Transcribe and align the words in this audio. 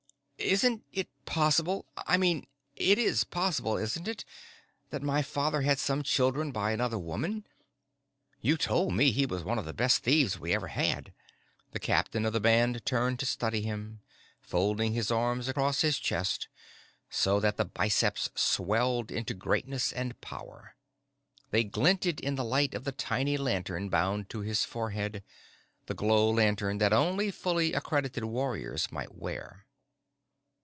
"Isn't 0.43 0.83
it 0.91 1.07
possible 1.25 1.85
I 1.95 2.17
mean, 2.17 2.47
it 2.75 2.97
is 2.97 3.23
possible, 3.23 3.77
isn't 3.77 4.07
it 4.07 4.25
that 4.89 5.03
my 5.03 5.21
father 5.21 5.61
had 5.61 5.77
some 5.77 6.01
children 6.01 6.51
by 6.51 6.71
another 6.71 6.97
woman? 6.97 7.45
You 8.41 8.57
told 8.57 8.95
me 8.95 9.11
he 9.11 9.27
was 9.27 9.43
one 9.43 9.59
of 9.59 9.65
the 9.65 9.71
best 9.73 10.01
thieves 10.01 10.39
we 10.39 10.51
ever 10.55 10.69
had." 10.69 11.13
The 11.73 11.79
captain 11.79 12.25
of 12.25 12.33
the 12.33 12.39
band 12.39 12.83
turned 12.87 13.19
to 13.19 13.25
study 13.27 13.61
him, 13.61 14.01
folding 14.41 14.93
his 14.93 15.11
arms 15.11 15.47
across 15.47 15.81
his 15.81 15.99
chest 15.99 16.47
so 17.07 17.39
that 17.39 17.75
biceps 17.75 18.31
swelled 18.33 19.11
into 19.11 19.35
greatness 19.35 19.93
and 19.93 20.19
power. 20.21 20.75
They 21.51 21.63
glinted 21.63 22.19
in 22.19 22.33
the 22.33 22.43
light 22.43 22.73
of 22.73 22.83
the 22.83 22.91
tiny 22.91 23.37
lantern 23.37 23.89
bound 23.89 24.27
to 24.31 24.39
his 24.39 24.65
forehead, 24.65 25.23
the 25.85 25.93
glow 25.93 26.31
lantern 26.31 26.79
that 26.79 26.93
only 26.93 27.29
fully 27.29 27.73
accredited 27.73 28.23
warriors 28.23 28.91
might 28.91 29.13
wear. 29.13 29.67